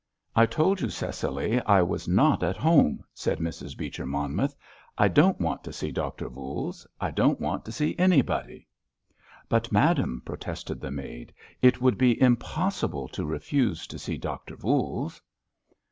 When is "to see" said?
5.65-5.91, 7.65-7.95, 13.85-14.17